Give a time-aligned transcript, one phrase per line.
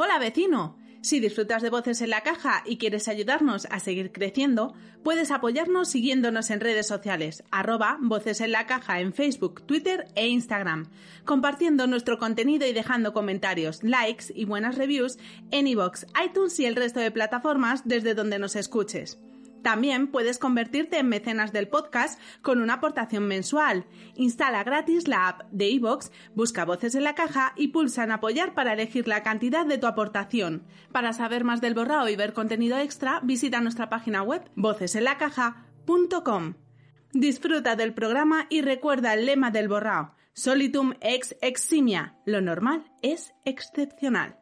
[0.00, 0.78] Hola vecino.
[1.00, 5.88] Si disfrutas de Voces en la Caja y quieres ayudarnos a seguir creciendo, puedes apoyarnos
[5.88, 10.86] siguiéndonos en redes sociales, arroba Voces en la Caja en Facebook, Twitter e Instagram,
[11.24, 15.18] compartiendo nuestro contenido y dejando comentarios, likes y buenas reviews
[15.50, 19.18] en iVoox, iTunes y el resto de plataformas desde donde nos escuches.
[19.62, 23.86] También puedes convertirte en mecenas del podcast con una aportación mensual.
[24.14, 28.54] Instala gratis la app de iVoox, busca voces en la caja y pulsa en apoyar
[28.54, 30.64] para elegir la cantidad de tu aportación.
[30.92, 36.54] Para saber más del borrao y ver contenido extra, visita nuestra página web vocesenlacaja.com.
[37.12, 40.14] Disfruta del programa y recuerda el lema del borrao.
[40.34, 42.16] Solitum ex eximia.
[42.24, 44.38] Lo normal es excepcional.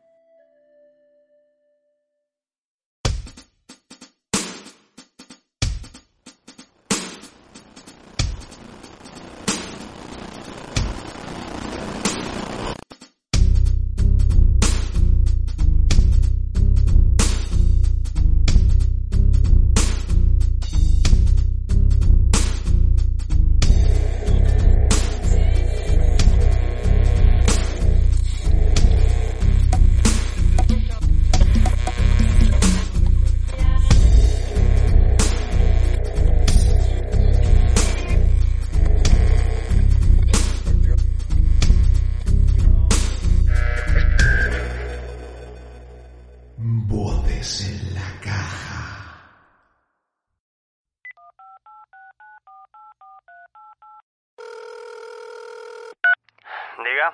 [56.79, 57.13] Diga.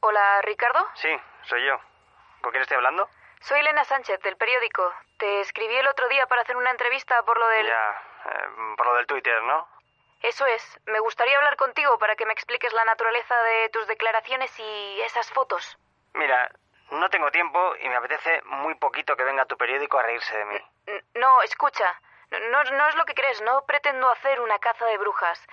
[0.00, 0.86] Hola, Ricardo.
[0.94, 1.78] Sí, soy yo.
[2.40, 3.08] ¿Con quién estoy hablando?
[3.40, 4.92] Soy Elena Sánchez, del periódico.
[5.18, 7.66] Te escribí el otro día para hacer una entrevista por lo del...
[7.66, 9.68] Ya, eh, por lo del Twitter, ¿no?
[10.22, 10.80] Eso es.
[10.86, 15.30] Me gustaría hablar contigo para que me expliques la naturaleza de tus declaraciones y esas
[15.30, 15.78] fotos.
[16.14, 16.50] Mira,
[16.90, 20.44] no tengo tiempo y me apetece muy poquito que venga tu periódico a reírse de
[20.46, 20.58] mí.
[21.14, 22.00] No, escucha.
[22.30, 23.42] No, no es lo que crees.
[23.42, 25.46] No pretendo hacer una caza de brujas.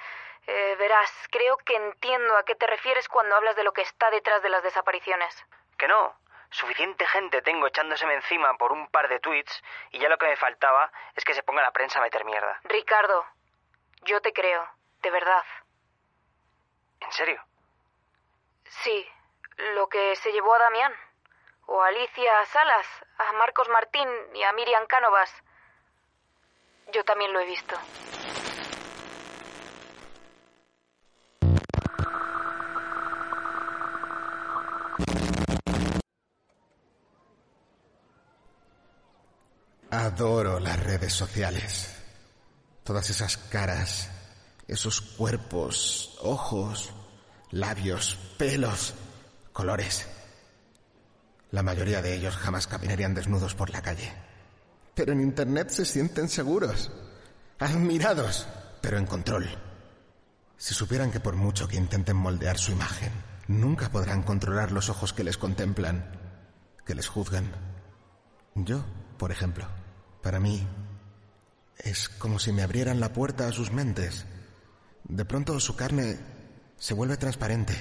[0.46, 4.10] Eh, verás, creo que entiendo a qué te refieres cuando hablas de lo que está
[4.12, 5.34] detrás de las desapariciones.
[5.78, 6.16] Que no.
[6.50, 10.36] Suficiente gente tengo echándoseme encima por un par de tweets y ya lo que me
[10.36, 12.60] faltaba es que se ponga la prensa a meter mierda.
[12.66, 13.26] Ricardo,
[14.04, 14.68] yo te creo.
[15.02, 15.44] De verdad.
[17.00, 17.44] ¿En serio?
[18.66, 19.08] Sí,
[19.74, 20.94] lo que se llevó a Damián.
[21.66, 22.88] O a Alicia Salas,
[23.18, 25.34] a Marcos Martín y a Miriam Cánovas.
[26.92, 27.76] Yo también lo he visto.
[39.94, 41.88] Adoro las redes sociales.
[42.84, 44.10] Todas esas caras,
[44.68, 46.90] esos cuerpos, ojos,
[47.52, 48.96] labios, pelos,
[49.52, 50.08] colores.
[51.52, 54.12] La mayoría de ellos jamás caminarían desnudos por la calle.
[54.96, 56.92] Pero en Internet se sienten seguros,
[57.60, 58.48] admirados,
[58.82, 59.48] pero en control.
[60.58, 63.12] Si supieran que por mucho que intenten moldear su imagen,
[63.48, 66.20] nunca podrán controlar los ojos que les contemplan,
[66.84, 67.52] que les juzgan.
[68.56, 68.84] Yo,
[69.20, 69.68] por ejemplo,
[70.24, 70.66] para mí,
[71.78, 74.26] es como si me abrieran la puerta a sus mentes.
[75.04, 76.18] De pronto su carne
[76.78, 77.76] se vuelve transparente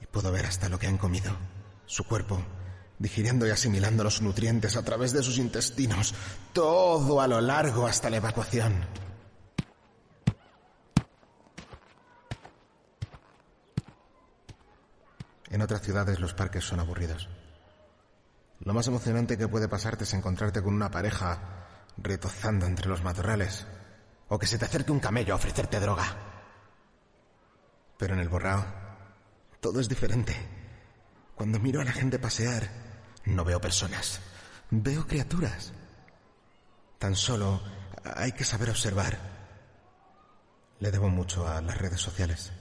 [0.00, 1.36] y puedo ver hasta lo que han comido,
[1.86, 2.40] su cuerpo,
[3.00, 6.14] digiriendo y asimilando los nutrientes a través de sus intestinos,
[6.52, 8.86] todo a lo largo hasta la evacuación.
[15.50, 17.28] En otras ciudades los parques son aburridos.
[18.60, 23.66] Lo más emocionante que puede pasarte es encontrarte con una pareja retozando entre los matorrales
[24.28, 26.04] o que se te acerque un camello a ofrecerte droga.
[27.96, 28.64] Pero en el borrao
[29.60, 30.34] todo es diferente.
[31.34, 32.68] Cuando miro a la gente pasear,
[33.24, 34.20] no veo personas,
[34.70, 35.72] veo criaturas.
[36.98, 37.62] Tan solo
[38.16, 39.18] hay que saber observar.
[40.80, 42.52] Le debo mucho a las redes sociales.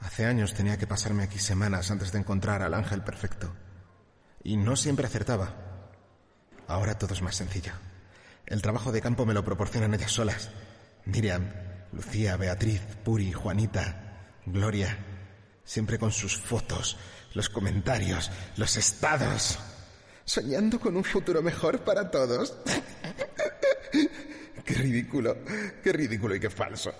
[0.00, 3.52] Hace años tenía que pasarme aquí semanas antes de encontrar al ángel perfecto.
[4.48, 5.54] Y no siempre acertaba.
[6.68, 7.72] Ahora todo es más sencillo.
[8.46, 10.48] El trabajo de campo me lo proporcionan ellas solas.
[11.04, 11.52] Miriam,
[11.92, 14.96] Lucía, Beatriz, Puri, Juanita, Gloria.
[15.64, 16.96] Siempre con sus fotos,
[17.34, 19.58] los comentarios, los estados.
[20.24, 22.56] Soñando con un futuro mejor para todos.
[24.64, 25.36] qué ridículo,
[25.84, 26.94] qué ridículo y qué falso.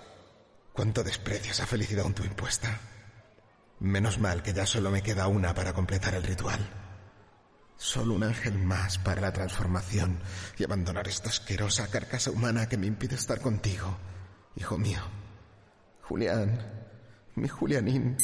[0.71, 2.79] Cuánto desprecio esa felicidad autoimpuesta.
[3.79, 6.88] Menos mal que ya solo me queda una para completar el ritual.
[7.79, 10.19] Solo un ángel más para la transformación
[10.57, 13.97] y abandonar esta asquerosa carcasa humana que me impide estar contigo,
[14.57, 14.99] hijo mío.
[16.01, 16.59] Julián,
[17.35, 18.17] mi Julianín.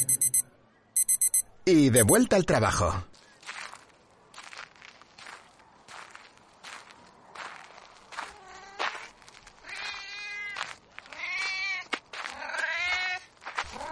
[1.64, 3.02] Y de vuelta al trabajo.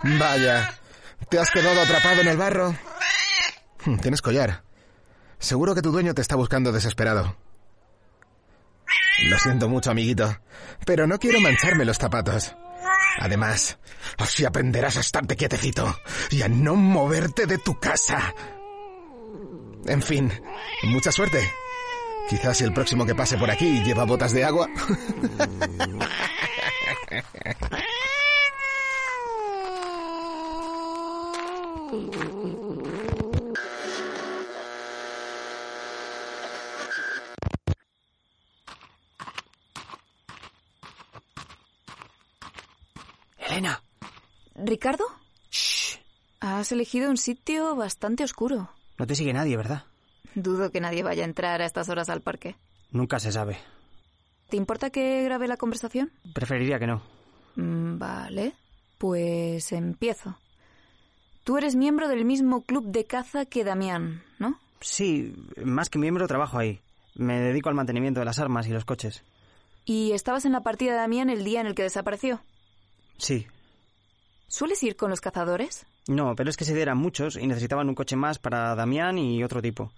[0.03, 0.79] Vaya,
[1.31, 2.77] ¿te has quedado atrapado en el barro?
[4.03, 4.64] Tienes collar.
[5.45, 7.37] Seguro que tu dueño te está buscando desesperado.
[9.29, 10.41] Lo siento mucho, amiguito,
[10.87, 12.57] pero no quiero mancharme los zapatos.
[13.19, 13.79] Además,
[14.17, 15.99] así aprenderás a estarte quietecito
[16.31, 18.35] y a no moverte de tu casa.
[19.85, 20.33] En fin,
[20.85, 21.53] mucha suerte.
[22.31, 24.67] Quizás el próximo que pase por aquí lleva botas de agua.
[43.55, 43.83] Elena.
[44.57, 45.05] ¿Ricardo?
[45.51, 45.99] Shh.
[46.41, 48.71] Has elegido un sitio bastante oscuro.
[48.99, 49.85] No te sigue nadie, ¿verdad?
[50.35, 52.57] Dudo que nadie vaya a entrar a estas horas al parque.
[52.91, 53.57] Nunca se sabe.
[54.51, 56.13] ¿Te importa que grabe la conversación?
[56.35, 57.03] Preferiría que no.
[57.57, 58.53] Mm, Vale,
[58.99, 60.37] pues empiezo.
[61.45, 64.59] Tú eres miembro del mismo club de caza que Damián, ¿no?
[64.81, 65.35] Sí,
[65.65, 66.81] más que miembro trabajo ahí.
[67.15, 69.23] Me dedico al mantenimiento de las armas y los coches.
[69.85, 72.41] ¿Y estabas en la partida de Damián el día en el que desapareció?
[73.19, 73.47] Sí.
[74.49, 75.87] ¿Sueles ir con los cazadores?
[76.07, 79.19] No, pero es que ese día eran muchos y necesitaban un coche más para Damián
[79.19, 79.93] y otro tipo.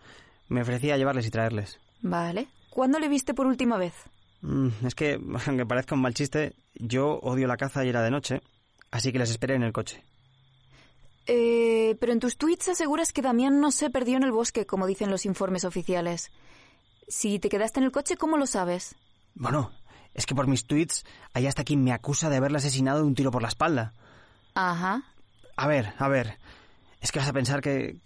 [0.49, 1.79] Me ofrecía llevarles y traerles.
[2.01, 2.49] Vale.
[2.71, 3.95] ¿Cuándo le viste por última vez?
[4.43, 8.11] Mm, es que, aunque parezca un mal chiste, yo odio la caza y era de
[8.11, 8.41] noche,
[8.91, 10.03] así que les esperé en el coche.
[11.27, 14.87] Eh, pero en tus tweets aseguras que Damián no se perdió en el bosque, como
[14.87, 16.31] dicen los informes oficiales.
[17.09, 18.95] Si te quedaste en el coche, ¿cómo lo sabes?
[19.35, 19.73] Bueno,
[20.17, 21.05] es que por mis tweets
[21.35, 23.93] hay hasta quien me acusa de haberle asesinado de un tiro por la espalda.
[24.55, 25.05] Ajá.
[25.57, 26.39] A ver, a ver.
[27.01, 27.99] Es que vas a pensar que...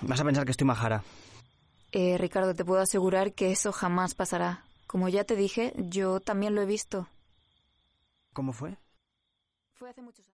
[0.00, 1.04] Vas a pensar que estoy majara.
[1.92, 4.64] Eh, Ricardo, te puedo asegurar que eso jamás pasará.
[4.86, 7.08] Como ya te dije, yo también lo he visto.
[8.32, 8.78] ¿Cómo fue?
[9.74, 10.34] Fue hace muchos años.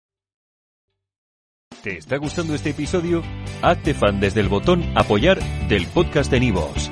[1.83, 3.23] ¿Te está gustando este episodio?
[3.61, 6.91] Hazte fan desde el botón Apoyar del podcast de Nivos.